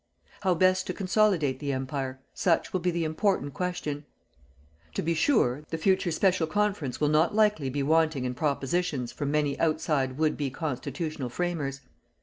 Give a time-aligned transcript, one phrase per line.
[0.41, 4.03] How best to consolidate the Empire, such will be the important question.
[4.95, 9.29] To be sure, the future special Conference will not likely be wanting in propositions from
[9.29, 11.81] many outside would be constitutional framers.